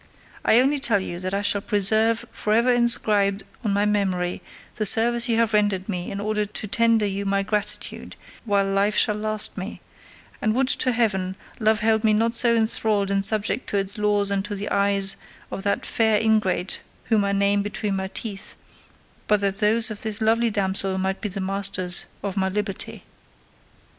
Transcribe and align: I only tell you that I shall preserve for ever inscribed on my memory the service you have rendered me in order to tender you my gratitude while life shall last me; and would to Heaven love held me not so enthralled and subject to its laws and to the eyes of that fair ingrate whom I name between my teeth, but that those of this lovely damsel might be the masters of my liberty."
I 0.43 0.59
only 0.59 0.79
tell 0.79 0.99
you 0.99 1.19
that 1.19 1.31
I 1.35 1.43
shall 1.43 1.61
preserve 1.61 2.25
for 2.31 2.53
ever 2.53 2.73
inscribed 2.73 3.43
on 3.63 3.71
my 3.71 3.85
memory 3.85 4.41
the 4.77 4.85
service 4.87 5.29
you 5.29 5.35
have 5.37 5.53
rendered 5.53 5.87
me 5.87 6.09
in 6.09 6.19
order 6.19 6.47
to 6.47 6.67
tender 6.67 7.05
you 7.05 7.23
my 7.23 7.43
gratitude 7.43 8.15
while 8.43 8.65
life 8.65 8.95
shall 8.95 9.13
last 9.13 9.59
me; 9.59 9.79
and 10.41 10.55
would 10.55 10.69
to 10.69 10.91
Heaven 10.91 11.35
love 11.59 11.81
held 11.81 12.03
me 12.03 12.13
not 12.13 12.33
so 12.33 12.55
enthralled 12.55 13.11
and 13.11 13.23
subject 13.23 13.69
to 13.69 13.77
its 13.77 13.99
laws 13.99 14.31
and 14.31 14.43
to 14.45 14.55
the 14.55 14.69
eyes 14.69 15.17
of 15.51 15.61
that 15.61 15.85
fair 15.85 16.17
ingrate 16.19 16.81
whom 17.03 17.23
I 17.23 17.31
name 17.31 17.61
between 17.61 17.95
my 17.95 18.07
teeth, 18.07 18.55
but 19.27 19.39
that 19.41 19.59
those 19.59 19.91
of 19.91 20.01
this 20.01 20.19
lovely 20.19 20.49
damsel 20.49 20.97
might 20.97 21.21
be 21.21 21.29
the 21.29 21.41
masters 21.41 22.07
of 22.23 22.35
my 22.35 22.49
liberty." 22.49 23.03